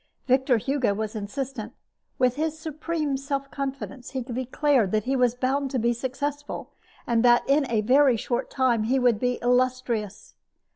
Victor 0.25 0.57
Hugo 0.57 0.95
was 0.95 1.15
insistent. 1.15 1.73
With 2.17 2.35
his 2.35 2.57
supreme 2.57 3.17
self 3.17 3.51
confidence, 3.51 4.09
he 4.09 4.21
declared 4.21 4.91
that 4.93 5.03
he 5.03 5.15
was 5.15 5.35
bound 5.35 5.69
to 5.69 5.77
be 5.77 5.93
successful, 5.93 6.71
and 7.05 7.23
that 7.23 7.47
in 7.47 7.69
a 7.69 7.81
very 7.81 8.17
short 8.17 8.49
time 8.49 8.85
he 8.85 8.97
would 8.97 9.19
be 9.19 9.37
illustrious. 9.43 10.33